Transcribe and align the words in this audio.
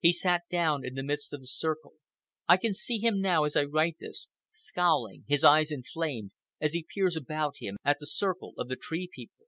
He 0.00 0.12
sat 0.12 0.42
down 0.50 0.84
in 0.84 0.92
the 0.94 1.02
midst 1.02 1.32
of 1.32 1.40
the 1.40 1.46
circle. 1.46 1.94
I 2.46 2.58
can 2.58 2.74
see 2.74 2.98
him 2.98 3.22
now, 3.22 3.44
as 3.44 3.56
I 3.56 3.64
write 3.64 3.96
this, 3.98 4.28
scowling, 4.50 5.24
his 5.26 5.42
eyes 5.42 5.70
inflamed, 5.72 6.32
as 6.60 6.74
he 6.74 6.84
peers 6.94 7.16
about 7.16 7.54
him 7.60 7.78
at 7.82 7.98
the 7.98 8.06
circle 8.06 8.52
of 8.58 8.68
the 8.68 8.76
Tree 8.76 9.08
People. 9.10 9.46